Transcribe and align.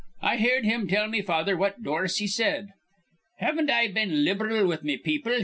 I 0.23 0.37
heerd 0.37 0.65
him 0.65 0.87
tell 0.87 1.07
me 1.07 1.21
father 1.21 1.55
what 1.55 1.83
Dorsey 1.83 2.25
said. 2.25 2.69
'Haven't 3.37 3.69
I 3.69 3.87
been 3.89 4.25
lib'ral 4.25 4.65
with 4.65 4.81
me 4.83 4.97
people?' 4.97 5.35